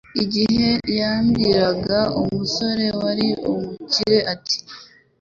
igihe 0.23 0.69
yabwiraga 0.99 1.99
umusore 2.21 2.85
wari 2.99 3.27
umukire 3.51 4.19
ati 4.33 4.57